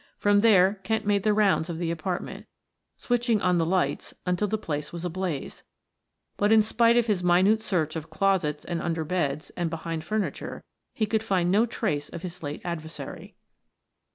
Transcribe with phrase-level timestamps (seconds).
[0.17, 2.47] From there Kent made the rounds of the apartment,
[2.97, 5.63] switching on the light until the place was ablaze,
[6.37, 10.63] but in spite of his minute search of closets and under beds and behind furniture
[10.95, 13.35] he could find no trace of his late adversary.